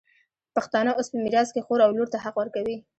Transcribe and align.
پښتانه 0.55 0.91
اوس 0.95 1.07
په 1.11 1.17
میراث 1.23 1.49
کي 1.55 1.61
خور 1.65 1.79
او 1.85 1.91
لور 1.97 2.07
ته 2.13 2.17
حق 2.23 2.35
ورکوي. 2.39 2.77